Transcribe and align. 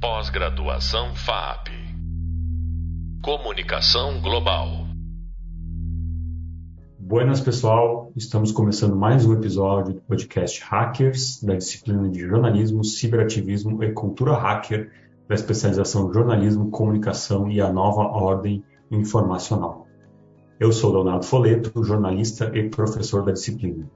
Pós-graduação 0.00 1.14
FAP. 1.14 1.68
Comunicação 3.22 4.18
Global. 4.22 4.86
Buenas, 6.98 7.42
pessoal. 7.42 8.10
Estamos 8.16 8.50
começando 8.50 8.96
mais 8.96 9.26
um 9.26 9.34
episódio 9.34 9.92
do 9.92 10.00
podcast 10.00 10.62
Hackers, 10.62 11.42
da 11.42 11.54
disciplina 11.54 12.08
de 12.08 12.20
jornalismo, 12.20 12.82
ciberativismo 12.82 13.84
e 13.84 13.92
cultura 13.92 14.32
hacker, 14.32 14.90
da 15.28 15.34
especialização 15.34 16.10
jornalismo, 16.10 16.70
comunicação 16.70 17.50
e 17.50 17.60
a 17.60 17.70
nova 17.70 18.00
ordem 18.00 18.64
informacional. 18.90 19.86
Eu 20.58 20.72
sou 20.72 20.94
Leonardo 20.94 21.26
Foleto, 21.26 21.84
jornalista 21.84 22.50
e 22.56 22.70
professor 22.70 23.22
da 23.22 23.32
disciplina. 23.32 23.86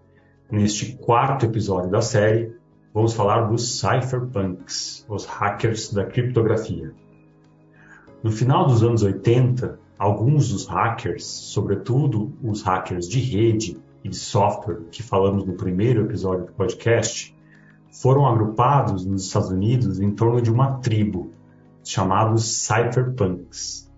Neste 0.52 0.98
quarto 0.98 1.46
episódio 1.46 1.90
da 1.90 2.02
série, 2.02 2.54
vamos 2.94 3.12
falar 3.12 3.48
dos 3.48 3.80
cypherpunks, 3.80 5.04
os 5.08 5.26
hackers 5.26 5.92
da 5.92 6.04
criptografia. 6.04 6.94
No 8.22 8.30
final 8.30 8.68
dos 8.68 8.84
anos 8.84 9.02
80, 9.02 9.80
alguns 9.98 10.50
dos 10.50 10.66
hackers, 10.66 11.24
sobretudo 11.24 12.32
os 12.40 12.62
hackers 12.62 13.08
de 13.08 13.18
rede 13.18 13.76
e 14.04 14.08
de 14.08 14.16
software 14.16 14.82
que 14.92 15.02
falamos 15.02 15.44
no 15.44 15.54
primeiro 15.54 16.02
episódio 16.02 16.46
do 16.46 16.52
podcast, 16.52 17.36
foram 18.00 18.26
agrupados 18.26 19.04
nos 19.04 19.26
Estados 19.26 19.50
Unidos 19.50 19.98
em 19.98 20.12
torno 20.12 20.40
de 20.40 20.50
uma 20.50 20.78
tribo, 20.78 21.32
chamados 21.82 22.64
cypherpunks. 22.64 23.92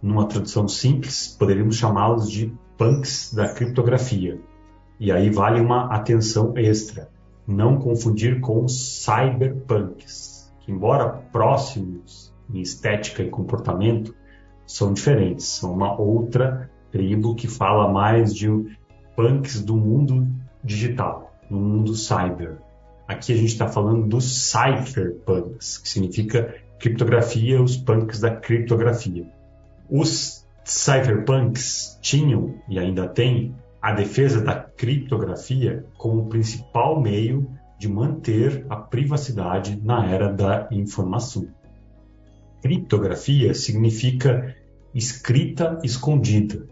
Numa 0.00 0.24
tradução 0.24 0.66
simples, 0.66 1.36
poderíamos 1.38 1.76
chamá-los 1.76 2.30
de 2.30 2.50
punks 2.78 3.34
da 3.34 3.52
criptografia. 3.52 4.40
E 4.98 5.12
aí 5.12 5.28
vale 5.28 5.60
uma 5.60 5.94
atenção 5.94 6.54
extra 6.56 7.10
não 7.46 7.78
confundir 7.78 8.40
com 8.40 8.64
os 8.64 9.04
cyberpunks, 9.04 10.52
que 10.60 10.70
embora 10.70 11.08
próximos 11.08 12.30
em 12.52 12.60
estética 12.60 13.22
e 13.22 13.30
comportamento, 13.30 14.14
são 14.66 14.92
diferentes, 14.92 15.46
são 15.46 15.72
uma 15.72 15.98
outra 15.98 16.70
tribo 16.90 17.34
que 17.34 17.48
fala 17.48 17.90
mais 17.90 18.34
de 18.34 18.48
punks 19.16 19.62
do 19.62 19.76
mundo 19.76 20.26
digital, 20.62 21.34
no 21.48 21.58
mundo 21.60 21.94
cyber. 21.94 22.58
Aqui 23.06 23.32
a 23.32 23.36
gente 23.36 23.48
está 23.48 23.66
falando 23.66 24.06
dos 24.06 24.50
cypherpunks, 24.50 25.78
que 25.78 25.88
significa 25.88 26.54
criptografia, 26.78 27.60
os 27.60 27.76
punks 27.76 28.20
da 28.20 28.34
criptografia. 28.34 29.26
Os 29.90 30.46
cypherpunks 30.64 31.98
tinham 32.00 32.54
e 32.68 32.78
ainda 32.78 33.08
têm 33.08 33.54
a 33.80 33.92
defesa 33.92 34.40
da 34.40 34.54
criptografia 34.54 35.84
como 35.96 36.28
principal 36.28 37.00
meio 37.00 37.50
de 37.78 37.88
manter 37.88 38.66
a 38.68 38.76
privacidade 38.76 39.80
na 39.82 40.06
era 40.06 40.30
da 40.30 40.68
informação. 40.70 41.48
Criptografia 42.60 43.54
significa 43.54 44.54
escrita 44.94 45.78
escondida, 45.82 46.66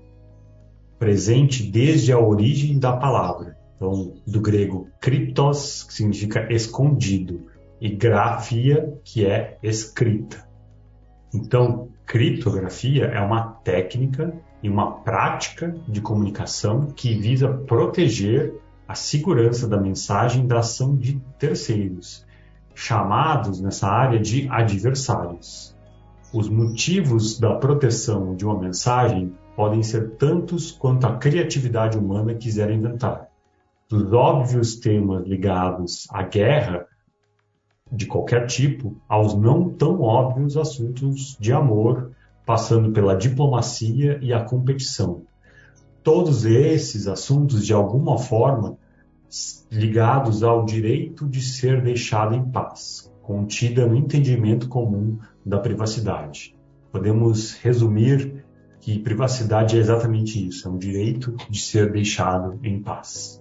presente 0.98 1.62
desde 1.62 2.12
a 2.12 2.18
origem 2.18 2.78
da 2.78 2.94
palavra. 2.94 3.56
Então, 3.76 4.14
do 4.26 4.40
grego 4.40 4.88
kryptos, 5.00 5.84
que 5.84 5.94
significa 5.94 6.52
escondido, 6.52 7.46
e 7.80 7.88
grafia, 7.90 8.98
que 9.04 9.24
é 9.24 9.56
escrita. 9.62 10.46
Então, 11.32 11.88
criptografia 12.04 13.04
é 13.04 13.20
uma 13.20 13.52
técnica 13.62 14.34
e 14.62 14.68
uma 14.68 14.90
prática 15.00 15.74
de 15.86 16.00
comunicação 16.00 16.86
que 16.86 17.14
visa 17.14 17.48
proteger 17.48 18.54
a 18.86 18.94
segurança 18.94 19.68
da 19.68 19.76
mensagem 19.76 20.46
da 20.46 20.60
ação 20.60 20.96
de 20.96 21.20
terceiros, 21.38 22.24
chamados 22.74 23.60
nessa 23.60 23.88
área 23.88 24.18
de 24.18 24.48
adversários. 24.48 25.76
Os 26.32 26.48
motivos 26.48 27.38
da 27.38 27.54
proteção 27.54 28.34
de 28.34 28.44
uma 28.44 28.58
mensagem 28.58 29.34
podem 29.54 29.82
ser 29.82 30.10
tantos 30.16 30.70
quanto 30.70 31.06
a 31.06 31.16
criatividade 31.16 31.98
humana 31.98 32.34
quiser 32.34 32.70
inventar. 32.70 33.28
Dos 33.88 34.12
óbvios 34.12 34.76
temas 34.76 35.26
ligados 35.26 36.06
à 36.10 36.22
guerra 36.22 36.86
de 37.90 38.06
qualquer 38.06 38.46
tipo 38.46 38.96
aos 39.08 39.34
não 39.34 39.70
tão 39.70 40.00
óbvios 40.00 40.56
assuntos 40.56 41.36
de 41.40 41.52
amor, 41.52 42.12
passando 42.48 42.92
pela 42.92 43.14
diplomacia 43.14 44.18
e 44.22 44.32
a 44.32 44.42
competição. 44.42 45.20
Todos 46.02 46.46
esses 46.46 47.06
assuntos, 47.06 47.66
de 47.66 47.74
alguma 47.74 48.16
forma, 48.16 48.78
ligados 49.70 50.42
ao 50.42 50.64
direito 50.64 51.28
de 51.28 51.42
ser 51.42 51.82
deixado 51.82 52.34
em 52.34 52.42
paz, 52.42 53.12
contida 53.20 53.86
no 53.86 53.94
entendimento 53.94 54.66
comum 54.66 55.18
da 55.44 55.58
privacidade. 55.58 56.56
Podemos 56.90 57.52
resumir 57.52 58.46
que 58.80 58.98
privacidade 58.98 59.76
é 59.76 59.80
exatamente 59.80 60.48
isso, 60.48 60.66
é 60.66 60.70
um 60.70 60.78
direito 60.78 61.36
de 61.50 61.60
ser 61.60 61.92
deixado 61.92 62.58
em 62.62 62.80
paz. 62.80 63.37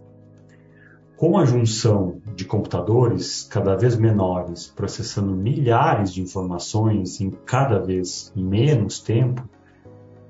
Com 1.17 1.35
a 1.35 1.45
junção 1.45 2.21
de 2.35 2.45
computadores 2.45 3.41
cada 3.49 3.75
vez 3.75 3.97
menores, 3.97 4.67
processando 4.67 5.31
milhares 5.35 6.13
de 6.13 6.21
informações 6.21 7.19
em 7.19 7.31
cada 7.31 7.79
vez 7.79 8.31
menos 8.35 8.99
tempo, 8.99 9.43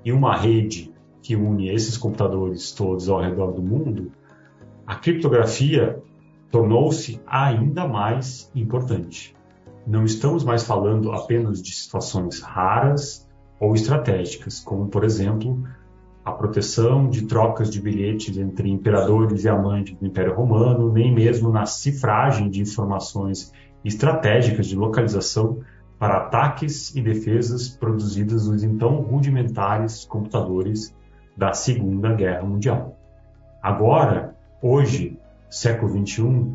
e 0.02 0.10
uma 0.10 0.34
rede 0.34 0.90
que 1.20 1.36
une 1.36 1.68
esses 1.68 1.98
computadores 1.98 2.72
todos 2.72 3.06
ao 3.10 3.20
redor 3.20 3.52
do 3.52 3.60
mundo, 3.60 4.10
a 4.86 4.94
criptografia 4.94 6.02
tornou-se 6.50 7.20
ainda 7.26 7.86
mais 7.86 8.50
importante. 8.54 9.36
Não 9.86 10.06
estamos 10.06 10.42
mais 10.42 10.62
falando 10.62 11.12
apenas 11.12 11.60
de 11.60 11.74
situações 11.74 12.40
raras 12.40 13.28
ou 13.60 13.74
estratégicas, 13.74 14.60
como, 14.60 14.88
por 14.88 15.04
exemplo, 15.04 15.62
a 16.28 16.32
proteção 16.32 17.08
de 17.08 17.26
trocas 17.26 17.70
de 17.70 17.80
bilhetes 17.80 18.36
entre 18.36 18.68
imperadores 18.68 19.44
e 19.44 19.48
amantes 19.48 19.96
do 19.96 20.06
Império 20.06 20.34
Romano, 20.34 20.92
nem 20.92 21.12
mesmo 21.12 21.50
na 21.50 21.64
cifragem 21.64 22.50
de 22.50 22.60
informações 22.60 23.50
estratégicas 23.82 24.66
de 24.66 24.76
localização 24.76 25.60
para 25.98 26.18
ataques 26.18 26.94
e 26.94 27.00
defesas 27.00 27.68
produzidas 27.68 28.46
nos 28.46 28.62
então 28.62 29.00
rudimentares 29.00 30.04
computadores 30.04 30.94
da 31.34 31.54
Segunda 31.54 32.12
Guerra 32.12 32.42
Mundial. 32.42 32.96
Agora, 33.62 34.36
hoje, 34.60 35.18
século 35.48 35.90
XXI, 36.06 36.52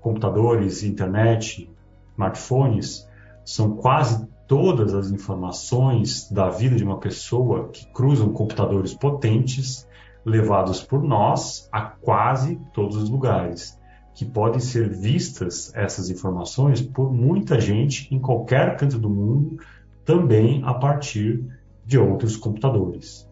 computadores, 0.00 0.84
internet, 0.84 1.68
smartphones 2.12 3.08
são 3.44 3.76
quase 3.76 4.28
todas 4.52 4.92
as 4.92 5.10
informações 5.10 6.30
da 6.30 6.50
vida 6.50 6.76
de 6.76 6.84
uma 6.84 6.98
pessoa 6.98 7.70
que 7.70 7.86
cruzam 7.86 8.34
computadores 8.34 8.92
potentes 8.92 9.88
levados 10.26 10.82
por 10.82 11.02
nós 11.02 11.66
a 11.72 11.80
quase 11.80 12.60
todos 12.74 12.96
os 12.96 13.08
lugares, 13.08 13.80
que 14.14 14.26
podem 14.26 14.60
ser 14.60 14.90
vistas 14.90 15.74
essas 15.74 16.10
informações 16.10 16.82
por 16.82 17.10
muita 17.10 17.58
gente 17.58 18.14
em 18.14 18.18
qualquer 18.18 18.76
canto 18.76 18.98
do 18.98 19.08
mundo, 19.08 19.56
também 20.04 20.60
a 20.66 20.74
partir 20.74 21.42
de 21.86 21.98
outros 21.98 22.36
computadores. 22.36 23.26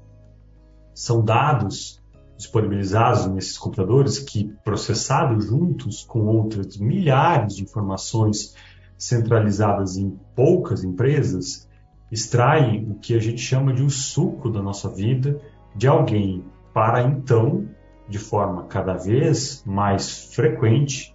São 0.95 1.23
dados 1.23 2.03
disponibilizados 2.35 3.27
nesses 3.27 3.59
computadores 3.59 4.19
que, 4.19 4.51
processados 4.65 5.45
juntos 5.45 6.03
com 6.03 6.21
outras 6.21 6.79
milhares 6.79 7.57
de 7.57 7.65
informações 7.65 8.55
centralizadas 9.01 9.97
em 9.97 10.17
poucas 10.37 10.85
empresas 10.85 11.67
extraem 12.13 12.91
o 12.91 12.95
que 12.97 13.15
a 13.15 13.19
gente 13.19 13.41
chama 13.41 13.73
de 13.73 13.83
o 13.83 13.89
suco 13.89 14.51
da 14.51 14.61
nossa 14.61 14.91
vida 14.91 15.41
de 15.75 15.89
alguém 15.89 16.45
para 16.75 17.03
então, 17.03 17.67
de 18.09 18.19
forma 18.19 18.65
cada 18.65 18.95
vez 18.95 19.65
mais 19.65 20.35
frequente, 20.35 21.15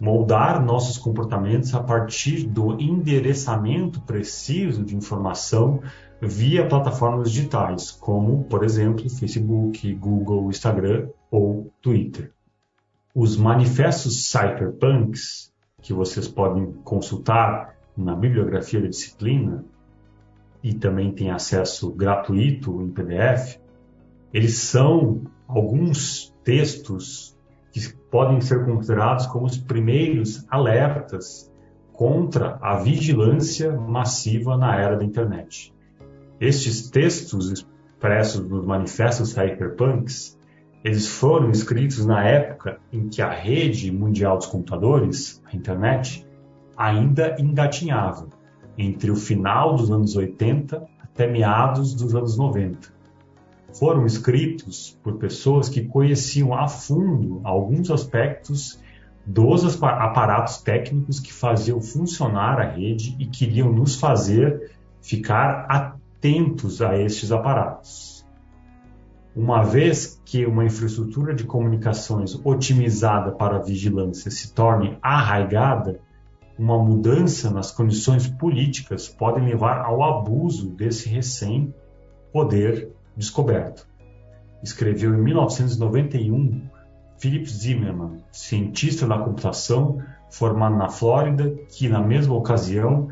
moldar 0.00 0.64
nossos 0.64 0.96
comportamentos 0.96 1.74
a 1.74 1.82
partir 1.82 2.44
do 2.44 2.80
endereçamento 2.80 4.00
preciso 4.00 4.82
de 4.84 4.96
informação 4.96 5.82
via 6.20 6.66
plataformas 6.66 7.30
digitais, 7.30 7.90
como, 7.90 8.44
por 8.44 8.64
exemplo, 8.64 9.08
Facebook, 9.10 9.92
Google, 9.94 10.48
Instagram 10.48 11.08
ou 11.30 11.70
Twitter. 11.82 12.32
Os 13.14 13.36
manifestos 13.36 14.28
cypherpunks 14.30 15.52
que 15.80 15.92
vocês 15.92 16.28
podem 16.28 16.72
consultar 16.84 17.76
na 17.96 18.14
bibliografia 18.14 18.80
da 18.80 18.88
disciplina 18.88 19.64
e 20.62 20.74
também 20.74 21.12
tem 21.12 21.30
acesso 21.30 21.90
gratuito 21.90 22.82
em 22.82 22.90
PDF, 22.90 23.58
eles 24.32 24.58
são 24.58 25.22
alguns 25.46 26.34
textos 26.44 27.36
que 27.72 27.92
podem 28.10 28.40
ser 28.40 28.64
considerados 28.64 29.26
como 29.26 29.46
os 29.46 29.56
primeiros 29.56 30.44
alertas 30.50 31.50
contra 31.92 32.58
a 32.60 32.76
vigilância 32.76 33.72
massiva 33.72 34.56
na 34.56 34.76
era 34.76 34.96
da 34.96 35.04
internet. 35.04 35.74
Estes 36.40 36.90
textos 36.90 37.50
expressos 37.50 38.48
nos 38.48 38.64
manifestos 38.64 39.30
cyberpunks 39.30 40.37
eles 40.84 41.08
foram 41.08 41.50
escritos 41.50 42.06
na 42.06 42.24
época 42.24 42.78
em 42.92 43.08
que 43.08 43.20
a 43.20 43.30
rede 43.30 43.90
mundial 43.90 44.38
dos 44.38 44.46
computadores, 44.46 45.42
a 45.44 45.56
internet, 45.56 46.26
ainda 46.76 47.36
engatinhava. 47.38 48.28
entre 48.80 49.10
o 49.10 49.16
final 49.16 49.74
dos 49.74 49.90
anos 49.90 50.14
80 50.14 50.86
até 51.02 51.26
meados 51.26 51.94
dos 51.94 52.14
anos 52.14 52.38
90. 52.38 52.92
Foram 53.72 54.06
escritos 54.06 54.96
por 55.02 55.16
pessoas 55.16 55.68
que 55.68 55.82
conheciam 55.82 56.54
a 56.54 56.68
fundo 56.68 57.40
alguns 57.42 57.90
aspectos 57.90 58.80
dos 59.26 59.82
aparatos 59.82 60.58
técnicos 60.62 61.18
que 61.18 61.32
faziam 61.32 61.80
funcionar 61.80 62.60
a 62.60 62.70
rede 62.70 63.16
e 63.18 63.26
queriam 63.26 63.72
nos 63.72 63.96
fazer 63.96 64.70
ficar 65.02 65.66
atentos 65.68 66.80
a 66.80 66.96
estes 66.96 67.32
aparatos. 67.32 68.17
Uma 69.38 69.62
vez 69.62 70.20
que 70.24 70.44
uma 70.44 70.64
infraestrutura 70.64 71.32
de 71.32 71.44
comunicações 71.44 72.34
otimizada 72.44 73.30
para 73.30 73.60
vigilância 73.60 74.32
se 74.32 74.52
torne 74.52 74.98
arraigada, 75.00 76.00
uma 76.58 76.76
mudança 76.76 77.48
nas 77.48 77.70
condições 77.70 78.26
políticas 78.26 79.06
pode 79.06 79.40
levar 79.40 79.84
ao 79.84 80.02
abuso 80.02 80.70
desse 80.70 81.08
recém-poder 81.08 82.90
descoberto. 83.16 83.86
Escreveu 84.60 85.14
em 85.14 85.22
1991 85.22 86.68
Philip 87.16 87.48
Zimmermann, 87.48 88.24
cientista 88.32 89.06
da 89.06 89.20
computação 89.20 90.02
formado 90.32 90.74
na 90.74 90.88
Flórida, 90.88 91.48
que 91.68 91.88
na 91.88 92.00
mesma 92.00 92.34
ocasião 92.34 93.08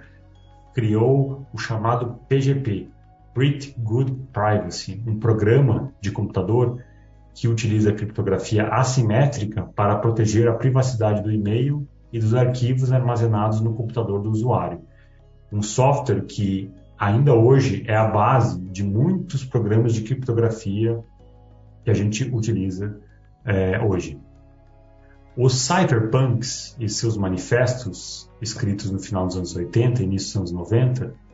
criou 0.74 1.46
o 1.52 1.56
chamado 1.56 2.18
PGP, 2.28 2.88
Pretty 3.36 3.74
Good 3.78 4.30
Privacy, 4.32 5.02
um 5.06 5.20
programa 5.20 5.92
de 6.00 6.10
computador 6.10 6.82
que 7.34 7.46
utiliza 7.46 7.92
criptografia 7.92 8.66
assimétrica 8.68 9.62
para 9.76 9.98
proteger 9.98 10.48
a 10.48 10.54
privacidade 10.54 11.22
do 11.22 11.30
e-mail 11.30 11.86
e 12.10 12.18
dos 12.18 12.32
arquivos 12.32 12.90
armazenados 12.90 13.60
no 13.60 13.74
computador 13.74 14.22
do 14.22 14.30
usuário. 14.30 14.80
Um 15.52 15.60
software 15.60 16.22
que 16.22 16.72
ainda 16.98 17.34
hoje 17.34 17.84
é 17.86 17.94
a 17.94 18.08
base 18.08 18.58
de 18.58 18.82
muitos 18.82 19.44
programas 19.44 19.92
de 19.92 20.00
criptografia 20.00 20.98
que 21.84 21.90
a 21.90 21.94
gente 21.94 22.24
utiliza 22.34 22.98
é, 23.44 23.78
hoje. 23.84 24.18
Os 25.36 25.52
cypherpunks 25.60 26.74
e 26.80 26.88
seus 26.88 27.18
manifestos, 27.18 28.30
escritos 28.40 28.90
no 28.90 28.98
final 28.98 29.26
dos 29.26 29.36
anos 29.36 29.54
80 29.54 30.00
e 30.00 30.06
início 30.06 30.40
dos 30.40 30.52
anos 30.52 30.70
90, 30.70 31.25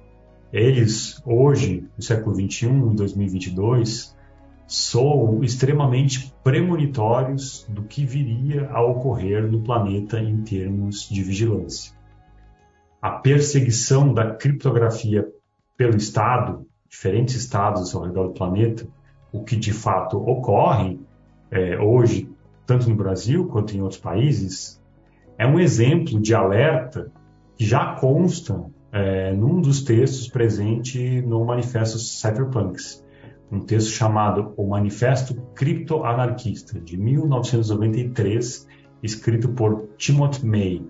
eles, 0.52 1.22
hoje, 1.24 1.88
no 1.96 2.02
século 2.02 2.36
21, 2.36 2.92
em 2.92 2.94
2022, 2.94 4.14
soam 4.66 5.42
extremamente 5.42 6.32
premonitórios 6.44 7.66
do 7.68 7.82
que 7.82 8.04
viria 8.04 8.68
a 8.70 8.82
ocorrer 8.82 9.50
no 9.50 9.62
planeta 9.62 10.20
em 10.20 10.42
termos 10.42 11.08
de 11.08 11.22
vigilância. 11.22 11.94
A 13.00 13.10
perseguição 13.10 14.12
da 14.12 14.34
criptografia 14.34 15.26
pelo 15.76 15.96
Estado, 15.96 16.66
diferentes 16.88 17.34
estados 17.34 17.94
ao 17.94 18.04
redor 18.04 18.28
do 18.28 18.34
planeta, 18.34 18.86
o 19.32 19.42
que 19.42 19.56
de 19.56 19.72
fato 19.72 20.18
ocorre 20.18 21.00
é, 21.50 21.78
hoje, 21.78 22.30
tanto 22.66 22.88
no 22.88 22.94
Brasil 22.94 23.46
quanto 23.48 23.74
em 23.74 23.80
outros 23.80 24.00
países, 24.00 24.80
é 25.38 25.46
um 25.46 25.58
exemplo 25.58 26.20
de 26.20 26.34
alerta 26.34 27.10
que 27.56 27.64
já 27.64 27.94
consta 27.94 28.64
é, 28.92 29.32
num 29.32 29.60
dos 29.60 29.82
textos 29.82 30.28
presente 30.28 31.22
no 31.22 31.44
Manifesto 31.44 31.98
Cypherpunks, 31.98 33.02
um 33.50 33.60
texto 33.60 33.90
chamado 33.90 34.52
O 34.56 34.68
Manifesto 34.68 35.34
Criptoanarquista, 35.54 36.78
de 36.78 36.96
1993, 36.98 38.66
escrito 39.02 39.48
por 39.48 39.88
Timothy 39.96 40.46
May, 40.46 40.86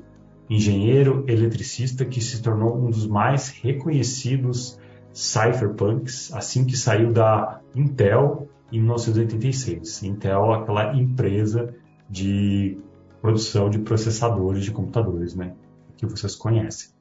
engenheiro 0.51 1.25
eletricista 1.29 2.05
que 2.05 2.21
se 2.21 2.43
tornou 2.43 2.77
um 2.77 2.91
dos 2.91 3.07
mais 3.07 3.49
reconhecidos 3.49 4.79
cypherpunks 5.13 6.33
assim 6.33 6.65
que 6.65 6.77
saiu 6.77 7.13
da 7.13 7.61
Intel 7.75 8.49
em 8.71 8.79
1986. 8.81 10.03
Intel, 10.03 10.53
aquela 10.53 10.95
empresa 10.97 11.75
de 12.09 12.79
produção 13.21 13.71
de 13.71 13.79
processadores 13.79 14.65
de 14.65 14.73
computadores, 14.73 15.35
né, 15.35 15.55
que 15.97 16.07
vocês 16.07 16.35
conhecem. 16.35 16.92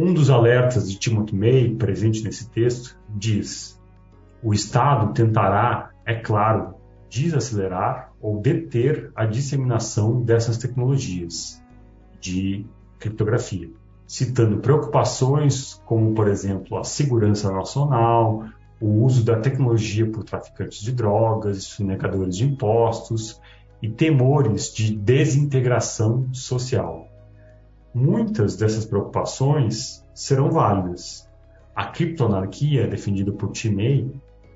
Um 0.00 0.14
dos 0.14 0.30
alertas 0.30 0.88
de 0.88 0.96
Timothy 0.96 1.34
May, 1.34 1.74
presente 1.74 2.22
nesse 2.22 2.48
texto, 2.50 2.96
diz: 3.16 3.82
o 4.40 4.54
Estado 4.54 5.12
tentará, 5.12 5.90
é 6.06 6.14
claro, 6.14 6.76
desacelerar 7.10 8.12
ou 8.20 8.40
deter 8.40 9.10
a 9.12 9.26
disseminação 9.26 10.22
dessas 10.22 10.56
tecnologias 10.56 11.60
de 12.20 12.64
criptografia, 13.00 13.68
citando 14.06 14.58
preocupações 14.58 15.82
como, 15.84 16.14
por 16.14 16.28
exemplo, 16.28 16.78
a 16.78 16.84
segurança 16.84 17.50
nacional, 17.50 18.44
o 18.80 19.02
uso 19.02 19.24
da 19.24 19.40
tecnologia 19.40 20.08
por 20.08 20.22
traficantes 20.22 20.80
de 20.80 20.92
drogas, 20.92 21.64
sonegadores 21.64 22.36
de 22.36 22.44
impostos 22.44 23.40
e 23.82 23.88
temores 23.88 24.72
de 24.72 24.96
desintegração 24.96 26.32
social. 26.32 27.07
Muitas 27.94 28.56
dessas 28.56 28.84
preocupações 28.84 30.04
serão 30.14 30.50
válidas. 30.50 31.28
A 31.74 31.86
criptoanarquia, 31.86 32.86
defendida 32.86 33.32
por 33.32 33.50
Tim 33.52 33.70
May, 33.70 34.10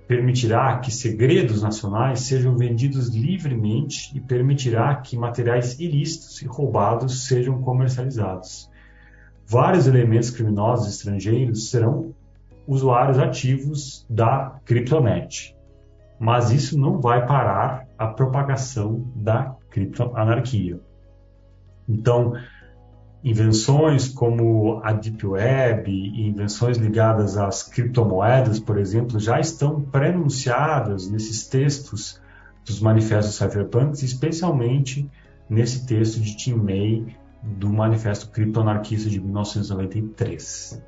permitirá 0.07 0.79
que 0.79 0.91
segredos 0.91 1.63
nacionais 1.63 2.21
sejam 2.21 2.57
vendidos 2.57 3.09
livremente 3.09 4.11
e 4.15 4.21
permitirá 4.21 4.95
que 4.97 5.17
materiais 5.17 5.79
ilícitos 5.81 6.43
e 6.43 6.47
roubados 6.47 7.27
sejam 7.27 7.63
comercializados. 7.63 8.71
Vários 9.47 9.87
elementos 9.87 10.31
criminosos 10.31 10.89
estrangeiros 10.89 11.71
serão 11.71 12.15
usuários 12.67 13.19
ativos 13.19 14.07
da 14.09 14.61
criptonet. 14.65 15.57
Mas 16.19 16.51
isso 16.51 16.79
não 16.79 17.01
vai 17.01 17.27
parar 17.27 17.87
a 17.99 18.07
propagação 18.07 19.11
da 19.17 19.57
criptoanarquia. 19.71 20.81
Então, 21.89 22.35
invenções 23.25 24.09
como 24.09 24.81
a 24.83 24.93
Deep 24.93 25.25
Web 25.25 25.91
e 25.91 26.27
invenções 26.27 26.77
ligadas 26.77 27.37
às 27.37 27.63
criptomoedas, 27.63 28.59
por 28.59 28.79
exemplo, 28.79 29.21
já 29.21 29.39
estão 29.39 29.81
prenunciadas 29.81 31.09
nesses 31.09 31.47
textos 31.47 32.21
dos 32.65 32.81
manifestos 32.81 33.37
cypherpunks, 33.37 34.03
especialmente 34.03 35.09
nesse 35.49 35.87
texto 35.87 36.21
de 36.21 36.37
Tim 36.37 36.55
May 36.55 37.17
do 37.43 37.69
Manifesto 37.69 38.31
Criptoanarquista 38.31 39.09
de 39.09 39.21
1993. 39.21 40.83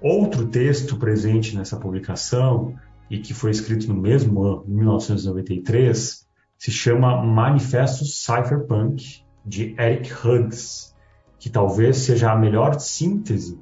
Outro 0.00 0.46
texto 0.46 0.96
presente 0.96 1.56
nessa 1.56 1.76
publicação 1.76 2.74
e 3.10 3.18
que 3.18 3.32
foi 3.32 3.50
escrito 3.50 3.88
no 3.88 3.94
mesmo 3.94 4.42
ano, 4.42 4.64
1993, 4.66 6.26
se 6.58 6.70
chama 6.70 7.22
Manifesto 7.22 8.04
Cypherpunk 8.04 9.22
de 9.44 9.74
Eric 9.78 10.12
Hughes 10.12 10.95
que 11.38 11.50
talvez 11.50 11.98
seja 11.98 12.32
a 12.32 12.36
melhor 12.36 12.78
síntese 12.80 13.58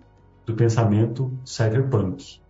do 0.47 0.55
pensamento 0.55 1.33
cyberpunk, 1.45 2.41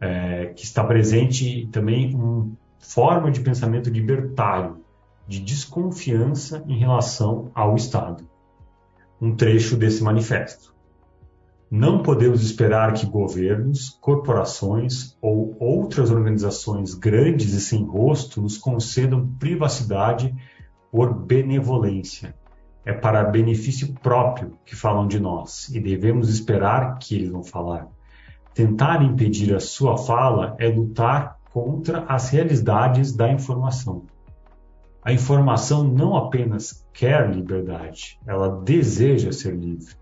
é, 0.00 0.46
que 0.46 0.64
está 0.64 0.84
presente 0.84 1.66
também 1.72 2.14
uma 2.14 2.50
forma 2.78 3.30
de 3.30 3.40
pensamento 3.40 3.88
libertário, 3.88 4.84
de 5.26 5.40
desconfiança 5.40 6.62
em 6.66 6.78
relação 6.78 7.50
ao 7.54 7.74
Estado. 7.74 8.28
Um 9.20 9.34
trecho 9.34 9.76
desse 9.76 10.02
manifesto. 10.02 10.74
Não 11.68 12.02
podemos 12.02 12.42
esperar 12.42 12.92
que 12.92 13.06
governos, 13.06 13.98
corporações 14.00 15.16
ou 15.20 15.56
outras 15.58 16.10
organizações 16.10 16.94
grandes 16.94 17.54
e 17.54 17.60
sem 17.60 17.84
rosto 17.84 18.40
nos 18.40 18.56
concedam 18.56 19.34
privacidade 19.38 20.32
por 20.92 21.12
benevolência 21.12 22.36
é 22.86 22.92
para 22.92 23.24
benefício 23.24 23.92
próprio 23.94 24.56
que 24.64 24.76
falam 24.76 25.08
de 25.08 25.18
nós 25.18 25.68
e 25.70 25.80
devemos 25.80 26.30
esperar 26.30 26.98
que 26.98 27.16
eles 27.16 27.30
vão 27.30 27.42
falar. 27.42 27.88
Tentar 28.54 29.02
impedir 29.02 29.52
a 29.52 29.60
sua 29.60 29.98
fala 29.98 30.54
é 30.60 30.68
lutar 30.68 31.36
contra 31.52 32.04
as 32.04 32.30
realidades 32.30 33.12
da 33.12 33.28
informação. 33.28 34.04
A 35.04 35.12
informação 35.12 35.82
não 35.82 36.16
apenas 36.16 36.86
quer 36.92 37.28
liberdade, 37.28 38.20
ela 38.24 38.60
deseja 38.62 39.32
ser 39.32 39.56
livre. 39.56 39.94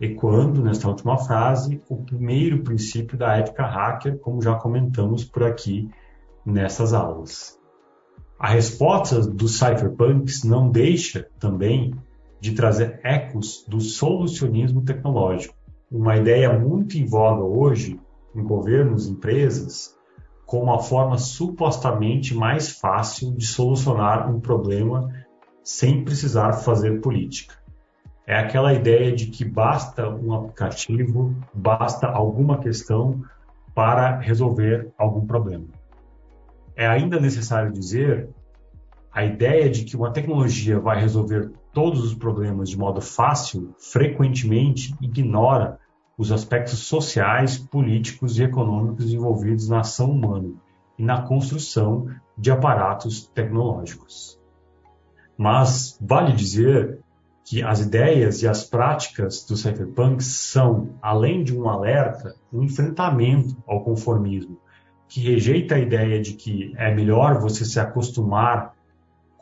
Ecoando 0.00 0.62
nesta 0.62 0.88
última 0.88 1.18
frase 1.18 1.82
o 1.88 1.96
primeiro 1.96 2.62
princípio 2.62 3.16
da 3.16 3.36
ética 3.36 3.66
hacker, 3.66 4.18
como 4.18 4.40
já 4.40 4.54
comentamos 4.54 5.22
por 5.22 5.44
aqui 5.44 5.90
nessas 6.44 6.94
aulas. 6.94 7.58
A 8.38 8.48
resposta 8.48 9.20
dos 9.20 9.58
cypherpunks 9.58 10.42
não 10.42 10.68
deixa 10.68 11.28
também 11.38 11.94
de 12.42 12.56
trazer 12.56 12.98
ecos 13.04 13.64
do 13.68 13.80
solucionismo 13.80 14.82
tecnológico, 14.82 15.54
uma 15.88 16.16
ideia 16.16 16.52
muito 16.58 16.98
em 16.98 17.06
voga 17.06 17.44
hoje 17.44 18.00
em 18.34 18.42
governos 18.42 19.06
empresas 19.06 19.96
como 20.44 20.72
a 20.72 20.80
forma 20.80 21.18
supostamente 21.18 22.34
mais 22.34 22.80
fácil 22.80 23.30
de 23.36 23.46
solucionar 23.46 24.28
um 24.28 24.40
problema 24.40 25.08
sem 25.62 26.04
precisar 26.04 26.54
fazer 26.54 27.00
política. 27.00 27.54
é 28.26 28.36
aquela 28.36 28.74
ideia 28.74 29.14
de 29.14 29.26
que 29.26 29.44
basta 29.44 30.08
um 30.08 30.34
aplicativo, 30.34 31.36
basta 31.54 32.08
alguma 32.08 32.58
questão 32.58 33.22
para 33.72 34.18
resolver 34.18 34.92
algum 34.98 35.24
problema. 35.24 35.66
É 36.74 36.88
ainda 36.88 37.20
necessário 37.20 37.72
dizer 37.72 38.28
a 39.12 39.24
ideia 39.24 39.68
de 39.68 39.84
que 39.84 39.96
uma 39.96 40.10
tecnologia 40.10 40.80
vai 40.80 40.98
resolver 40.98 41.52
todos 41.72 42.02
os 42.02 42.14
problemas 42.14 42.70
de 42.70 42.78
modo 42.78 43.00
fácil 43.00 43.74
frequentemente 43.78 44.94
ignora 45.00 45.78
os 46.16 46.32
aspectos 46.32 46.80
sociais, 46.80 47.58
políticos 47.58 48.38
e 48.38 48.44
econômicos 48.44 49.12
envolvidos 49.12 49.68
na 49.68 49.80
ação 49.80 50.10
humana 50.10 50.52
e 50.98 51.04
na 51.04 51.22
construção 51.22 52.08
de 52.38 52.50
aparatos 52.50 53.26
tecnológicos. 53.28 54.40
Mas 55.36 55.98
vale 56.00 56.32
dizer 56.32 57.00
que 57.44 57.62
as 57.62 57.80
ideias 57.80 58.42
e 58.42 58.48
as 58.48 58.64
práticas 58.64 59.44
do 59.44 59.56
cypherpunk 59.56 60.22
são, 60.22 60.90
além 61.02 61.42
de 61.42 61.56
um 61.56 61.68
alerta, 61.68 62.34
um 62.52 62.62
enfrentamento 62.62 63.56
ao 63.66 63.82
conformismo, 63.82 64.58
que 65.08 65.20
rejeita 65.20 65.74
a 65.74 65.80
ideia 65.80 66.22
de 66.22 66.34
que 66.34 66.72
é 66.76 66.94
melhor 66.94 67.40
você 67.40 67.64
se 67.64 67.80
acostumar 67.80 68.74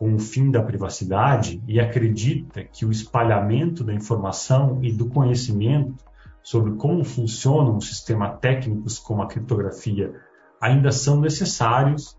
com 0.01 0.15
o 0.15 0.19
fim 0.19 0.51
da 0.51 0.63
privacidade 0.63 1.63
e 1.69 1.79
acredita 1.79 2.65
que 2.65 2.87
o 2.87 2.91
espalhamento 2.91 3.85
da 3.85 3.93
informação 3.93 4.79
e 4.83 4.91
do 4.91 5.11
conhecimento 5.11 6.03
sobre 6.43 6.73
como 6.77 7.05
funcionam 7.05 7.77
os 7.77 7.87
sistemas 7.87 8.39
técnicos 8.41 8.99
como 8.99 9.21
a 9.21 9.27
criptografia 9.27 10.15
ainda 10.59 10.91
são 10.91 11.21
necessários 11.21 12.19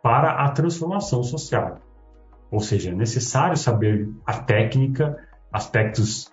para 0.00 0.44
a 0.44 0.50
transformação 0.50 1.20
social. 1.24 1.80
Ou 2.48 2.60
seja, 2.60 2.90
é 2.90 2.94
necessário 2.94 3.56
saber 3.56 4.08
a 4.24 4.38
técnica, 4.38 5.16
aspectos 5.52 6.32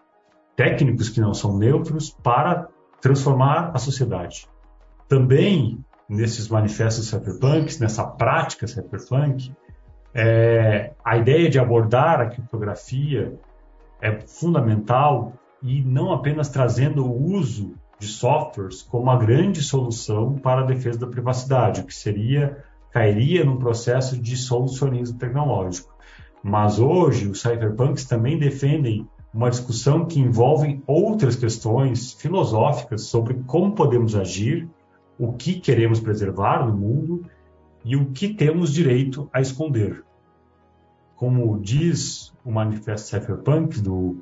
técnicos 0.56 1.10
que 1.10 1.20
não 1.20 1.34
são 1.34 1.58
neutros 1.58 2.12
para 2.22 2.68
transformar 3.02 3.72
a 3.74 3.80
sociedade. 3.80 4.48
Também 5.10 5.84
nesses 6.08 6.50
manifestos 6.50 7.08
cyberpunks, 7.10 7.80
nessa 7.80 8.06
prática 8.06 8.68
cyberpunk, 8.68 9.52
é, 10.14 10.92
a 11.04 11.18
ideia 11.18 11.50
de 11.50 11.60
abordar 11.60 12.22
a 12.22 12.28
criptografia 12.28 13.34
é 14.02 14.12
fundamental 14.20 15.34
e 15.62 15.82
não 15.82 16.12
apenas 16.12 16.50
trazendo 16.50 17.06
o 17.06 17.34
uso 17.34 17.74
de 17.98 18.08
softwares 18.08 18.82
como 18.82 19.10
a 19.10 19.18
grande 19.18 19.62
solução 19.62 20.36
para 20.36 20.62
a 20.62 20.66
defesa 20.66 21.00
da 21.00 21.08
privacidade, 21.08 21.82
o 21.82 21.86
que 21.86 21.96
seria 21.96 22.64
cairia 22.92 23.44
num 23.44 23.58
processo 23.58 24.22
de 24.22 24.38
solucionismo 24.38 25.18
tecnológico. 25.18 25.92
Mas 26.44 26.78
hoje 26.78 27.28
os 27.28 27.42
cyberpunks 27.42 28.06
também 28.06 28.38
defendem 28.38 29.08
uma 29.34 29.50
discussão 29.50 30.06
que 30.06 30.20
envolve 30.20 30.84
outras 30.86 31.36
questões 31.36 32.14
filosóficas 32.14 33.04
sobre 33.04 33.36
como 33.48 33.74
podemos 33.74 34.16
agir, 34.16 34.70
o 35.18 35.34
que 35.34 35.60
queremos 35.60 36.00
preservar 36.00 36.68
no 36.68 36.78
mundo 36.78 37.26
e 37.84 37.96
o 37.96 38.12
que 38.12 38.34
temos 38.34 38.74
direito 38.74 39.30
a 39.34 39.42
esconder. 39.42 40.04
Como 41.16 41.60
diz 41.60 42.34
o 42.44 42.52
Manifesto 42.52 43.10
Cypherpunk 43.10 43.80
do 43.82 44.18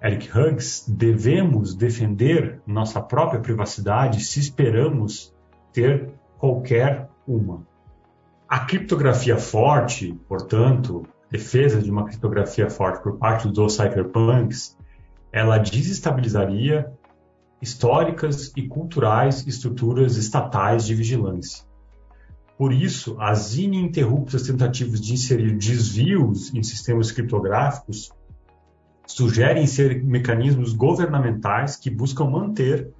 Eric 0.00 0.30
Huggs, 0.30 0.84
devemos 0.88 1.74
defender 1.74 2.60
nossa 2.66 3.00
própria 3.00 3.40
privacidade 3.40 4.24
se 4.24 4.38
esperamos 4.38 5.34
ter 5.72 6.10
qualquer 6.38 7.08
uma. 7.26 7.66
A 8.48 8.60
criptografia 8.60 9.36
forte, 9.36 10.18
portanto, 10.28 11.06
defesa 11.30 11.82
de 11.82 11.90
uma 11.90 12.04
criptografia 12.04 12.70
forte 12.70 13.02
por 13.02 13.18
parte 13.18 13.48
dos 13.48 13.74
cypherpunks, 13.74 14.76
ela 15.30 15.58
desestabilizaria 15.58 16.90
históricas 17.60 18.52
e 18.56 18.66
culturais 18.66 19.46
estruturas 19.46 20.16
estatais 20.16 20.86
de 20.86 20.94
vigilância. 20.94 21.67
Por 22.58 22.72
isso, 22.72 23.16
as 23.20 23.56
ininterruptas 23.56 24.42
tentativas 24.42 25.00
de 25.00 25.14
inserir 25.14 25.56
desvios 25.56 26.52
em 26.52 26.60
sistemas 26.60 27.12
criptográficos 27.12 28.10
sugerem 29.06 29.64
ser 29.64 30.02
mecanismos 30.02 30.72
governamentais 30.72 31.76
que 31.76 31.88
buscam 31.88 32.24
manter 32.24 32.92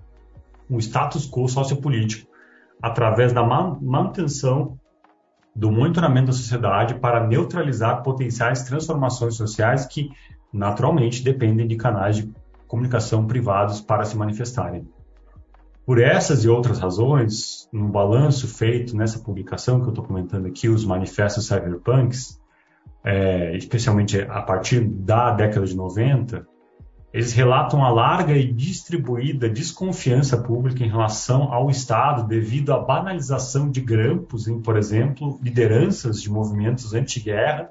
um 0.71 0.79
status 0.79 1.29
quo 1.29 1.49
sociopolítico 1.49 2.31
através 2.81 3.33
da 3.33 3.43
manutenção 3.43 4.79
do 5.57 5.73
monitoramento 5.73 6.29
da 6.29 6.33
sociedade 6.33 6.95
para 6.95 7.27
neutralizar 7.27 8.05
potenciais 8.05 8.63
transformações 8.63 9.35
sociais 9.35 9.85
que, 9.87 10.09
naturalmente, 10.53 11.25
dependem 11.25 11.67
de 11.67 11.75
canais 11.75 12.19
de 12.19 12.33
comunicação 12.69 13.27
privados 13.27 13.81
para 13.81 14.05
se 14.05 14.17
manifestarem. 14.17 14.87
Por 15.89 16.03
essas 16.03 16.45
e 16.45 16.49
outras 16.51 16.79
razões, 16.79 17.67
no 17.73 17.89
balanço 17.89 18.47
feito 18.47 18.95
nessa 18.95 19.21
publicação 19.21 19.81
que 19.81 19.87
eu 19.87 19.89
estou 19.89 20.05
comentando 20.05 20.45
aqui, 20.45 20.69
os 20.69 20.85
manifestos 20.85 21.47
cyberpunks, 21.47 22.39
é, 23.03 23.57
especialmente 23.57 24.21
a 24.21 24.43
partir 24.43 24.85
da 24.85 25.31
década 25.31 25.65
de 25.65 25.75
90, 25.75 26.47
eles 27.11 27.33
relatam 27.33 27.83
a 27.83 27.89
larga 27.89 28.37
e 28.37 28.53
distribuída 28.53 29.49
desconfiança 29.49 30.37
pública 30.37 30.85
em 30.85 30.91
relação 30.91 31.51
ao 31.51 31.71
Estado 31.71 32.29
devido 32.29 32.75
à 32.75 32.81
banalização 32.81 33.71
de 33.71 33.81
grampos 33.81 34.47
em, 34.47 34.61
por 34.61 34.77
exemplo, 34.77 35.41
lideranças 35.43 36.21
de 36.21 36.31
movimentos 36.31 36.93
anti-guerra 36.93 37.71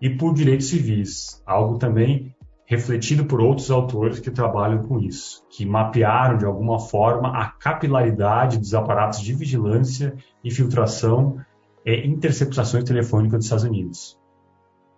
e 0.00 0.10
por 0.10 0.34
direitos 0.34 0.66
civis, 0.66 1.40
algo 1.46 1.78
também 1.78 2.34
refletido 2.72 3.26
por 3.26 3.38
outros 3.38 3.70
autores 3.70 4.18
que 4.18 4.30
trabalham 4.30 4.82
com 4.84 4.98
isso, 4.98 5.44
que 5.50 5.66
mapearam 5.66 6.38
de 6.38 6.46
alguma 6.46 6.80
forma 6.80 7.28
a 7.38 7.46
capilaridade 7.46 8.58
dos 8.58 8.72
aparatos 8.72 9.20
de 9.20 9.34
vigilância 9.34 10.14
e 10.42 10.50
filtração 10.50 11.36
e 11.84 12.06
interceptações 12.06 12.84
telefônicas 12.84 13.40
dos 13.40 13.44
Estados 13.44 13.64
Unidos. 13.64 14.18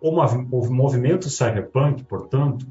O 0.00 0.12
movimento 0.70 1.28
cyberpunk, 1.28 2.04
portanto, 2.04 2.64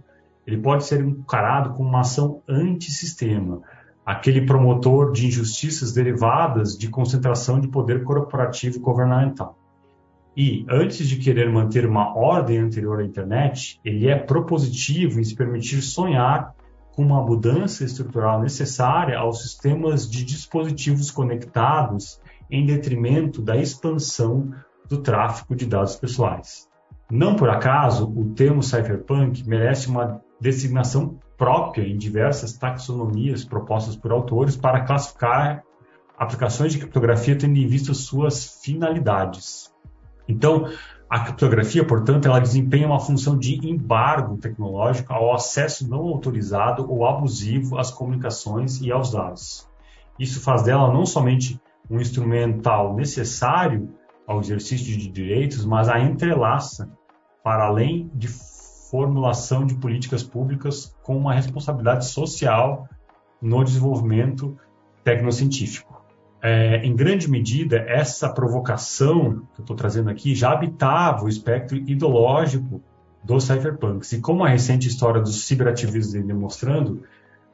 ele 0.48 0.62
pode 0.62 0.86
ser 0.86 1.03
encarado 1.03 1.72
como 1.72 1.89
uma 1.89 2.00
ação 2.00 2.41
antissistema, 2.48 3.62
aquele 4.05 4.45
promotor 4.45 5.12
de 5.12 5.27
injustiças 5.27 5.91
derivadas 5.91 6.77
de 6.77 6.88
concentração 6.88 7.60
de 7.60 7.67
poder 7.67 8.05
corporativo 8.05 8.77
e 8.77 8.79
governamental. 8.79 9.57
E, 10.36 10.66
antes 10.70 11.08
de 11.08 11.18
querer 11.18 11.50
manter 11.52 11.86
uma 11.86 12.18
ordem 12.18 12.58
anterior 12.58 13.00
à 13.00 13.04
internet, 13.04 13.80
ele 13.86 14.08
é 14.08 14.18
propositivo 14.18 15.20
em 15.20 15.24
se 15.24 15.36
permitir 15.36 15.82
sonhar 15.82 16.56
com 16.96 17.04
uma 17.04 17.22
mudança 17.22 17.84
estrutural 17.84 18.42
necessária 18.42 19.18
aos 19.18 19.42
sistemas 19.42 20.10
de 20.10 20.24
dispositivos 20.24 21.12
conectados 21.12 22.20
em 22.50 22.66
detrimento 22.66 23.42
da 23.42 23.58
expansão 23.58 24.54
do 24.88 25.00
tráfico 25.00 25.56
de 25.56 25.66
dados 25.66 25.96
pessoais. 25.96 26.68
Não 27.12 27.36
por 27.36 27.50
acaso, 27.50 28.12
o 28.16 28.34
termo 28.34 28.62
cypherpunk 28.62 29.48
merece 29.48 29.88
uma 29.88 30.22
designação 30.40 31.20
própria 31.38 31.84
em 31.84 31.98
diversas 31.98 32.54
taxonomias 32.54 33.44
propostas 33.44 33.96
por 33.96 34.12
autores 34.12 34.56
para 34.56 34.82
classificar 34.82 35.63
aplicações 36.18 36.74
de 36.74 36.80
criptografia 36.80 37.38
tendo 37.38 37.58
em 37.58 37.68
vista 37.68 37.94
suas 37.94 38.62
finalidades. 38.63 39.73
Então, 40.27 40.68
a 41.10 41.20
criptografia, 41.20 41.86
portanto, 41.86 42.27
ela 42.27 42.39
desempenha 42.39 42.88
uma 42.88 43.00
função 43.00 43.38
de 43.38 43.56
embargo 43.68 44.38
tecnológico 44.38 45.13
ao 45.13 45.34
acesso 45.34 45.88
não 45.88 46.00
autorizado 46.00 46.92
ou 46.92 47.06
abusivo 47.06 47.77
às 47.77 47.92
comunicações 47.92 48.82
e 48.82 48.92
aos 48.92 49.12
dados. 49.12 49.70
Isso 50.18 50.42
faz 50.42 50.63
dela 50.63 50.92
não 50.92 51.06
somente 51.06 51.60
um 51.89 52.00
instrumental 52.00 52.96
necessário 52.96 53.89
ao 54.25 54.39
exercício 54.39 54.98
de 54.98 55.10
direitos, 55.10 55.65
mas 55.65 55.89
a 55.89 56.00
entrelaça 56.00 56.89
para 57.44 57.65
além 57.65 58.10
de 58.15 58.27
formulação 58.89 59.65
de 59.65 59.75
políticas 59.75 60.24
públicas 60.24 60.96
com 61.03 61.18
uma 61.18 61.34
responsabilidade 61.34 62.06
social 62.06 62.88
no 63.42 63.63
desenvolvimento 63.63 64.58
tecnocientífico 65.03 66.02
é, 66.44 66.86
em 66.86 66.94
grande 66.94 67.30
medida, 67.30 67.78
essa 67.88 68.28
provocação 68.28 69.48
que 69.54 69.62
eu 69.62 69.64
estou 69.64 69.78
trazendo 69.78 70.10
aqui 70.10 70.36
já 70.36 70.52
habitava 70.52 71.24
o 71.24 71.30
espectro 71.30 71.78
ideológico 71.78 72.82
dos 73.24 73.46
cypherpunks. 73.46 74.12
E 74.12 74.20
como 74.20 74.44
a 74.44 74.50
recente 74.50 74.90
história 74.90 75.22
dos 75.22 75.46
ciberativistas 75.46 76.12
vem 76.12 76.28
demonstrando, 76.28 77.04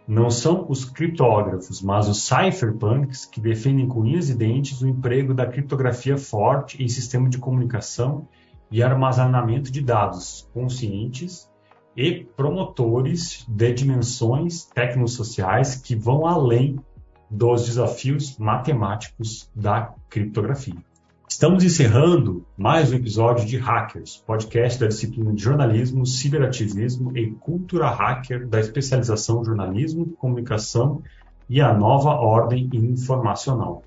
não 0.07 0.31
são 0.31 0.65
os 0.67 0.85
criptógrafos, 0.85 1.83
mas 1.83 2.09
os 2.09 2.25
cypherpunks 2.25 3.25
que 3.25 3.39
defendem 3.39 3.87
com 3.87 3.99
unhas 4.01 4.27
e 4.27 4.33
dentes 4.33 4.81
o 4.81 4.87
emprego 4.87 5.35
da 5.35 5.45
criptografia 5.45 6.17
forte 6.17 6.83
em 6.83 6.87
sistema 6.87 7.29
de 7.29 7.37
comunicação 7.37 8.27
e 8.71 8.81
armazenamento 8.81 9.71
de 9.71 9.81
dados 9.81 10.49
conscientes 10.51 11.47
e 11.95 12.25
promotores 12.35 13.45
de 13.47 13.71
dimensões 13.71 14.65
tecnosociais 14.65 15.75
que 15.75 15.95
vão 15.95 16.25
além 16.25 16.79
dos 17.29 17.65
desafios 17.65 18.37
matemáticos 18.37 19.49
da 19.55 19.93
criptografia. 20.09 20.83
Estamos 21.27 21.63
encerrando 21.63 22.43
mais 22.57 22.91
um 22.91 22.95
episódio 22.95 23.45
de 23.45 23.55
Hackers, 23.55 24.17
podcast 24.25 24.79
da 24.79 24.87
disciplina 24.87 25.31
de 25.31 25.43
jornalismo, 25.43 26.05
ciberativismo 26.05 27.15
e 27.15 27.31
cultura 27.31 27.87
hacker 27.89 28.47
da 28.47 28.59
especialização 28.59 29.45
jornalismo, 29.45 30.07
comunicação 30.17 31.03
e 31.47 31.61
a 31.61 31.71
nova 31.71 32.15
ordem 32.15 32.67
informacional. 32.73 33.83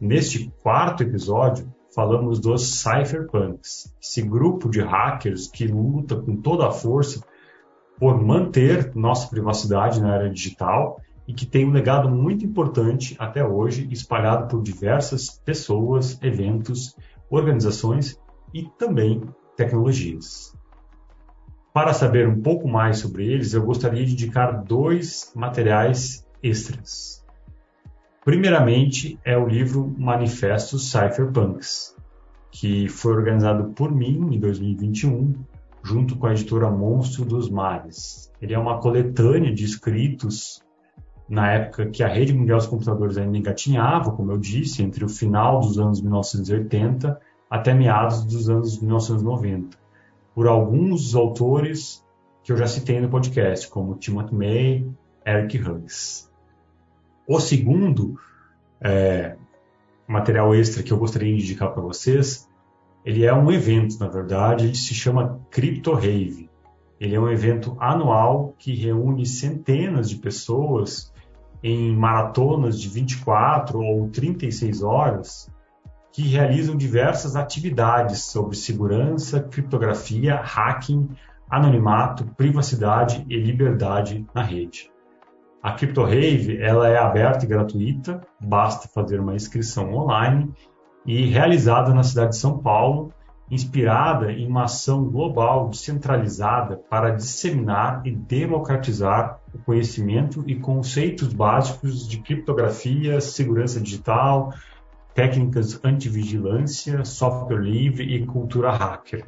Neste 0.00 0.50
quarto 0.62 1.02
episódio, 1.02 1.70
falamos 1.94 2.40
dos 2.40 2.80
cypherpunks, 2.80 3.94
esse 4.02 4.22
grupo 4.22 4.70
de 4.70 4.80
hackers 4.80 5.48
que 5.48 5.66
luta 5.66 6.16
com 6.16 6.34
toda 6.36 6.66
a 6.66 6.72
força 6.72 7.22
por 7.98 8.18
manter 8.20 8.96
nossa 8.96 9.28
privacidade 9.28 10.00
na 10.00 10.14
era 10.14 10.30
digital 10.30 10.98
e 11.30 11.32
que 11.32 11.46
tem 11.46 11.64
um 11.64 11.70
legado 11.70 12.10
muito 12.10 12.44
importante 12.44 13.14
até 13.16 13.46
hoje, 13.46 13.86
espalhado 13.92 14.48
por 14.48 14.60
diversas 14.60 15.30
pessoas, 15.30 16.20
eventos, 16.20 16.96
organizações 17.30 18.20
e 18.52 18.64
também 18.76 19.22
tecnologias. 19.56 20.52
Para 21.72 21.94
saber 21.94 22.26
um 22.26 22.42
pouco 22.42 22.66
mais 22.66 22.98
sobre 22.98 23.32
eles, 23.32 23.54
eu 23.54 23.64
gostaria 23.64 24.04
de 24.04 24.14
indicar 24.14 24.64
dois 24.64 25.30
materiais 25.36 26.26
extras. 26.42 27.24
Primeiramente, 28.24 29.16
é 29.24 29.38
o 29.38 29.46
livro 29.46 29.94
Manifesto 29.96 30.80
Cypherpunks, 30.80 31.94
que 32.50 32.88
foi 32.88 33.12
organizado 33.12 33.72
por 33.72 33.94
mim 33.94 34.34
em 34.34 34.40
2021, 34.40 35.32
junto 35.84 36.16
com 36.16 36.26
a 36.26 36.32
editora 36.32 36.68
Monstro 36.68 37.24
dos 37.24 37.48
Mares. 37.48 38.32
Ele 38.42 38.52
é 38.52 38.58
uma 38.58 38.80
coletânea 38.80 39.54
de 39.54 39.64
escritos 39.64 40.60
na 41.30 41.52
época 41.52 41.86
que 41.86 42.02
a 42.02 42.08
rede 42.08 42.34
mundial 42.34 42.58
dos 42.58 42.66
computadores 42.66 43.16
ainda 43.16 43.38
engatinhava, 43.38 44.10
como 44.10 44.32
eu 44.32 44.36
disse, 44.36 44.82
entre 44.82 45.04
o 45.04 45.08
final 45.08 45.60
dos 45.60 45.78
anos 45.78 46.00
1980 46.00 47.20
até 47.48 47.72
meados 47.72 48.24
dos 48.24 48.50
anos 48.50 48.80
1990, 48.80 49.78
por 50.34 50.48
alguns 50.48 51.14
autores 51.14 52.04
que 52.42 52.50
eu 52.50 52.56
já 52.56 52.66
citei 52.66 53.00
no 53.00 53.08
podcast, 53.08 53.68
como 53.68 53.94
Timothy 53.94 54.34
May, 54.34 54.86
Eric 55.24 55.56
Hughes. 55.56 56.28
O 57.28 57.38
segundo 57.38 58.18
é, 58.80 59.36
material 60.08 60.52
extra 60.52 60.82
que 60.82 60.92
eu 60.92 60.98
gostaria 60.98 61.32
de 61.36 61.44
indicar 61.44 61.72
para 61.72 61.80
vocês, 61.80 62.48
ele 63.04 63.24
é 63.24 63.32
um 63.32 63.52
evento, 63.52 64.00
na 64.00 64.08
verdade, 64.08 64.64
ele 64.64 64.74
se 64.74 64.94
chama 64.94 65.40
Crypto 65.48 65.92
Rave. 65.92 66.50
Ele 66.98 67.14
é 67.14 67.20
um 67.20 67.30
evento 67.30 67.76
anual 67.78 68.52
que 68.58 68.74
reúne 68.74 69.24
centenas 69.24 70.10
de 70.10 70.16
pessoas 70.16 71.12
em 71.62 71.94
maratonas 71.94 72.80
de 72.80 72.88
24 72.88 73.80
ou 73.80 74.08
36 74.08 74.82
horas 74.82 75.50
que 76.12 76.22
realizam 76.22 76.76
diversas 76.76 77.36
atividades 77.36 78.22
sobre 78.22 78.56
segurança, 78.56 79.40
criptografia, 79.40 80.36
hacking, 80.36 81.08
anonimato, 81.48 82.24
privacidade 82.36 83.24
e 83.28 83.36
liberdade 83.36 84.26
na 84.34 84.42
rede. 84.42 84.90
A 85.62 85.72
CryptoRave 85.72 86.58
ela 86.60 86.88
é 86.88 86.96
aberta 86.96 87.44
e 87.44 87.48
gratuita, 87.48 88.20
basta 88.40 88.88
fazer 88.88 89.20
uma 89.20 89.34
inscrição 89.34 89.92
online 89.94 90.50
e 91.04 91.26
realizada 91.26 91.92
na 91.92 92.02
cidade 92.02 92.30
de 92.30 92.36
São 92.36 92.58
Paulo, 92.58 93.12
inspirada 93.50 94.30
em 94.30 94.46
uma 94.46 94.64
ação 94.64 95.04
global 95.04 95.68
descentralizada 95.68 96.76
para 96.76 97.10
disseminar 97.10 98.02
e 98.06 98.12
democratizar 98.12 99.40
o 99.52 99.58
conhecimento 99.58 100.44
e 100.46 100.54
conceitos 100.54 101.32
básicos 101.32 102.08
de 102.08 102.18
criptografia, 102.18 103.20
segurança 103.20 103.80
digital, 103.80 104.54
técnicas 105.14 105.80
antivigilância, 105.84 107.04
software 107.04 107.60
livre 107.60 108.04
e 108.14 108.24
cultura 108.24 108.70
hacker. 108.70 109.24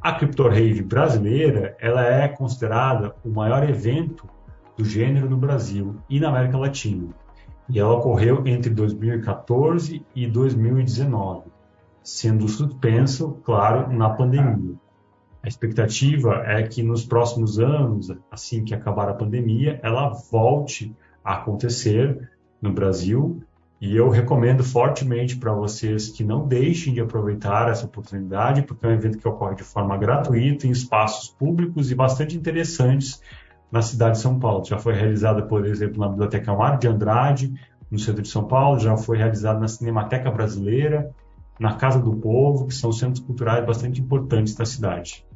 A 0.00 0.12
CryptoRave 0.12 0.82
brasileira 0.82 1.76
ela 1.78 2.02
é 2.02 2.26
considerada 2.28 3.14
o 3.24 3.28
maior 3.28 3.68
evento 3.68 4.26
do 4.76 4.84
gênero 4.84 5.28
no 5.28 5.36
Brasil 5.36 5.96
e 6.08 6.18
na 6.18 6.28
América 6.28 6.56
Latina. 6.56 7.08
E 7.68 7.78
ela 7.78 7.92
ocorreu 7.92 8.42
entre 8.46 8.70
2014 8.70 10.04
e 10.14 10.26
2019, 10.26 11.42
sendo 12.02 12.48
suspenso, 12.48 13.40
claro, 13.44 13.92
na 13.92 14.10
pandemia. 14.10 14.74
A 15.42 15.48
expectativa 15.48 16.42
é 16.44 16.62
que 16.62 16.82
nos 16.82 17.04
próximos 17.04 17.58
anos, 17.58 18.12
assim 18.30 18.62
que 18.64 18.74
acabar 18.74 19.08
a 19.08 19.14
pandemia, 19.14 19.80
ela 19.82 20.10
volte 20.10 20.94
a 21.24 21.34
acontecer 21.34 22.30
no 22.60 22.72
Brasil. 22.72 23.42
E 23.80 23.96
eu 23.96 24.10
recomendo 24.10 24.62
fortemente 24.62 25.36
para 25.36 25.54
vocês 25.54 26.08
que 26.08 26.22
não 26.22 26.46
deixem 26.46 26.92
de 26.92 27.00
aproveitar 27.00 27.70
essa 27.70 27.86
oportunidade, 27.86 28.62
porque 28.62 28.84
é 28.84 28.90
um 28.90 28.92
evento 28.92 29.16
que 29.16 29.26
ocorre 29.26 29.54
de 29.54 29.64
forma 29.64 29.96
gratuita, 29.96 30.66
em 30.66 30.70
espaços 30.70 31.30
públicos 31.30 31.90
e 31.90 31.94
bastante 31.94 32.36
interessantes 32.36 33.22
na 33.72 33.80
cidade 33.80 34.16
de 34.16 34.22
São 34.22 34.38
Paulo. 34.38 34.64
Já 34.66 34.78
foi 34.78 34.92
realizada, 34.92 35.42
por 35.42 35.64
exemplo, 35.64 35.98
na 35.98 36.08
Biblioteca 36.08 36.54
Mário 36.54 36.78
de 36.78 36.88
Andrade, 36.88 37.54
no 37.90 37.98
centro 37.98 38.20
de 38.20 38.28
São 38.28 38.44
Paulo, 38.44 38.78
já 38.78 38.96
foi 38.98 39.16
realizada 39.16 39.58
na 39.58 39.68
Cinemateca 39.68 40.30
Brasileira, 40.30 41.10
na 41.60 41.74
Casa 41.74 42.00
do 42.00 42.16
Povo, 42.16 42.66
que 42.66 42.74
são 42.74 42.90
centros 42.90 43.22
culturais 43.22 43.64
bastante 43.66 44.00
importantes 44.00 44.54
da 44.54 44.64
cidade. 44.64 45.26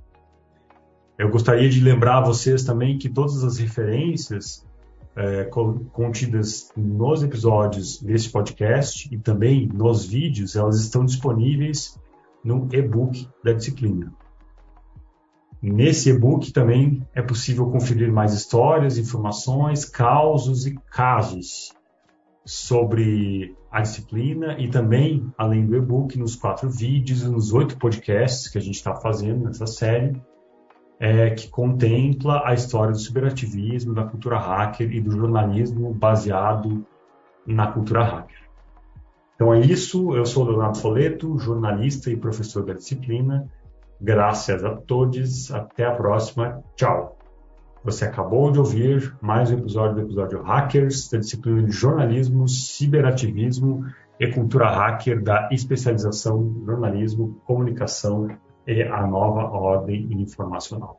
Eu 1.19 1.31
gostaria 1.31 1.69
de 1.69 1.81
lembrar 1.81 2.19
a 2.19 2.25
vocês 2.25 2.65
também 2.65 2.97
que 2.97 3.11
todas 3.11 3.45
as 3.45 3.59
referências 3.59 4.67
é, 5.15 5.45
contidas 5.93 6.73
nos 6.75 7.23
episódios 7.23 8.01
desse 8.01 8.31
podcast 8.31 9.09
e 9.15 9.19
também 9.19 9.69
nos 9.69 10.07
vídeos, 10.07 10.57
elas 10.57 10.81
estão 10.81 11.05
disponíveis 11.05 11.97
no 12.43 12.69
e-book 12.73 13.29
da 13.45 13.53
disciplina. 13.53 14.11
Nesse 15.63 16.11
e-book 16.11 16.53
também 16.53 17.07
é 17.15 17.23
possível 17.23 17.71
conferir 17.71 18.13
mais 18.13 18.33
histórias, 18.33 18.99
informações, 18.99 19.85
causos 19.85 20.67
e 20.67 20.75
casos 20.91 21.73
sobre 22.45 23.55
a 23.75 23.81
disciplina 23.81 24.57
e 24.59 24.69
também, 24.69 25.33
além 25.37 25.67
do 25.67 25.77
e-book, 25.77 26.19
nos 26.19 26.37
quatro 26.37 26.71
vídeos 26.71 27.23
e 27.23 27.29
nos 27.29 27.53
oito 27.53 27.77
podcasts 27.77 28.49
que 28.49 28.57
a 28.57 28.61
gente 28.61 28.77
está 28.77 28.95
fazendo 28.95 29.45
nessa 29.45 29.67
série, 29.67 30.21
é, 31.01 31.31
que 31.31 31.49
contempla 31.49 32.43
a 32.45 32.55
história 32.55 32.93
do 32.93 32.99
ciberativismo, 32.99 33.93
da 33.93 34.05
cultura 34.05 34.39
hacker 34.39 34.91
e 34.93 35.01
do 35.01 35.11
jornalismo 35.11 35.93
baseado 35.93 36.87
na 37.47 37.67
cultura 37.67 38.05
hacker. 38.05 38.45
Então 39.35 39.53
é 39.53 39.61
isso, 39.61 40.15
eu 40.15 40.25
sou 40.25 40.45
Leonardo 40.45 40.79
Foleto, 40.79 41.37
jornalista 41.39 42.11
e 42.11 42.17
professor 42.17 42.65
da 42.65 42.75
disciplina, 42.75 43.51
Graças 44.01 44.63
a 44.65 44.77
todos. 44.77 45.51
Até 45.51 45.85
a 45.85 45.93
próxima. 45.93 46.63
Tchau. 46.77 47.13
Você 47.85 48.07
acabou 48.07 48.51
de 48.51 48.59
ouvir 48.59 49.14
mais 49.20 49.51
um 49.51 49.59
episódio 49.59 49.97
do 49.97 50.01
episódio 50.01 50.42
Hackers, 50.42 51.11
da 51.11 51.18
disciplina 51.18 51.62
de 51.64 51.70
jornalismo, 51.70 52.49
ciberativismo 52.49 53.85
e 54.18 54.27
cultura 54.33 54.70
hacker 54.70 55.23
da 55.23 55.51
especialização 55.53 56.62
jornalismo, 56.64 57.42
comunicação 57.44 58.27
e 58.66 58.83
a 58.85 59.07
nova 59.07 59.42
ordem 59.51 60.11
informacional. 60.14 60.99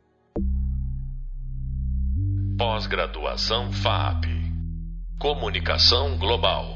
Pós-graduação 2.56 3.71
FAP. 3.71 4.26
Comunicação 5.17 6.19
Global. 6.19 6.75